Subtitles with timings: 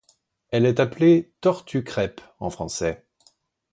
[0.49, 3.05] Elle est appelée Tortue crêpe en français.